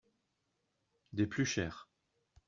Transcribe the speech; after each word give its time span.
Des 1.13 1.27
plus 1.27 1.45
chères. 1.45 1.87